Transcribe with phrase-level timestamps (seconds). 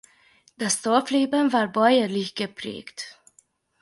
[0.57, 3.19] Das Dorfleben war bäuerlich geprägt.